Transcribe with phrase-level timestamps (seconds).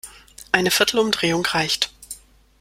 [0.51, 1.91] Eine viertel Umdrehung reicht.